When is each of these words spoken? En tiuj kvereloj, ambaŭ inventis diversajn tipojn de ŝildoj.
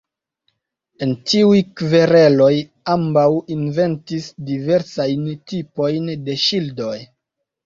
En 1.05 1.11
tiuj 1.33 1.59
kvereloj, 1.81 2.49
ambaŭ 2.93 3.27
inventis 3.57 4.31
diversajn 4.49 5.29
tipojn 5.53 6.11
de 6.25 6.41
ŝildoj. 6.47 6.97